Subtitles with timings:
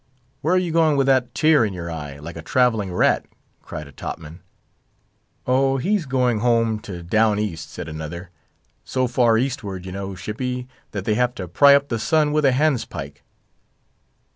[0.41, 3.27] "Where are you going with that tear in your eye, like a travelling rat?"
[3.61, 4.39] cried a top man.
[5.45, 5.77] "Oh!
[5.77, 8.31] he's going home to Down East," said another;
[8.83, 12.45] "so far eastward, you know, shippy, that they have to pry up the sun with
[12.45, 13.23] a handspike."